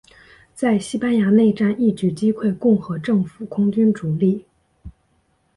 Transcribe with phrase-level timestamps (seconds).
[0.55, 4.45] 在西班牙内战一举击溃共和政府空军主力。